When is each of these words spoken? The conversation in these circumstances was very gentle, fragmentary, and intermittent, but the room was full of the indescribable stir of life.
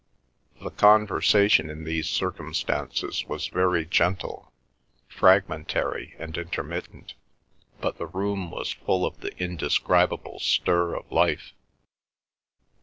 The 0.59 0.71
conversation 0.71 1.69
in 1.69 1.83
these 1.83 2.09
circumstances 2.09 3.23
was 3.25 3.45
very 3.49 3.85
gentle, 3.85 4.51
fragmentary, 5.07 6.15
and 6.17 6.35
intermittent, 6.35 7.13
but 7.81 7.99
the 7.99 8.07
room 8.07 8.49
was 8.49 8.71
full 8.71 9.05
of 9.05 9.19
the 9.19 9.37
indescribable 9.37 10.39
stir 10.39 10.95
of 10.95 11.11
life. 11.11 11.53